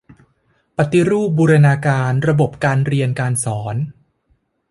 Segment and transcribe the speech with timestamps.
[0.77, 3.75] ปฏิรูปบูรณาการระบบการเรียนการสอน